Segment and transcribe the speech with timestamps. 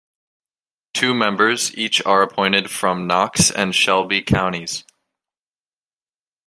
[0.95, 4.83] Two members each are appointed from Knox and Shelby counties.